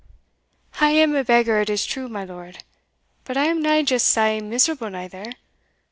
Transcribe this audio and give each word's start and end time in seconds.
"I 0.79 0.89
am 0.93 1.13
a 1.15 1.23
beggar, 1.23 1.61
it 1.61 1.69
is 1.69 1.85
true, 1.85 2.09
my 2.09 2.23
lord; 2.25 2.63
but 3.23 3.37
I 3.37 3.43
am 3.45 3.61
nae 3.61 3.83
just 3.83 4.07
sae 4.07 4.39
miserable 4.41 4.89
neither. 4.89 5.25